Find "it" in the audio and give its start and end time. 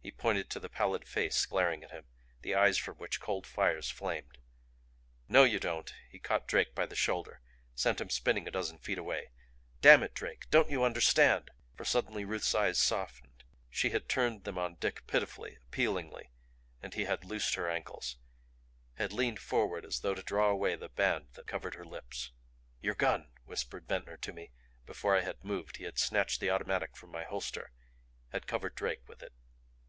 10.02-10.14, 29.22-29.34